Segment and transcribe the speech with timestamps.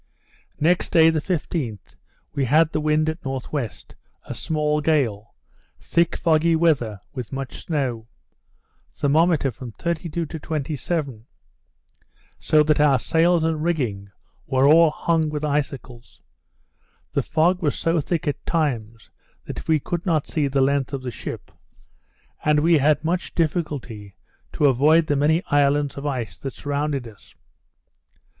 [0.59, 1.95] Next day, the 15th,
[2.33, 3.69] we had the wind at N.W.,
[4.23, 5.35] a small gale,
[5.79, 8.07] thick foggy weather, with much snow;
[8.91, 11.27] thermometer from 32 to 27;
[12.39, 14.09] so that our sails and rigging
[14.47, 16.19] were all hung with icicles.
[17.11, 19.11] The fog was so thick at times,
[19.45, 21.51] that we could not see the length of the ship;
[22.43, 24.15] and we had much difficulty
[24.53, 27.35] to avoid the many islands of ice that surrounded us.